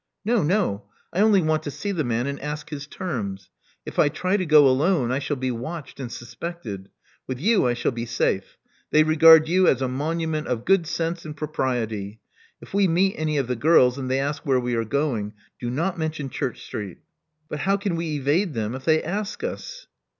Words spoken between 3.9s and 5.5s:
I try to go alone, I shall